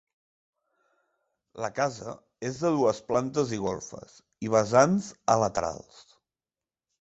[1.63, 2.15] La casa
[2.49, 4.17] és de dues plantes i golfes
[4.49, 6.01] i vessants a laterals.